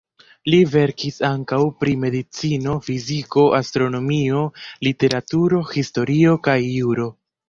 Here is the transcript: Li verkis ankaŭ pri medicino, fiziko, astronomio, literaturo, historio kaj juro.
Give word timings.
Li 0.51 0.59
verkis 0.75 1.17
ankaŭ 1.27 1.57
pri 1.81 1.91
medicino, 2.05 2.73
fiziko, 2.87 3.43
astronomio, 3.57 4.41
literaturo, 4.89 5.61
historio 5.75 6.35
kaj 6.49 6.57
juro. 6.69 7.07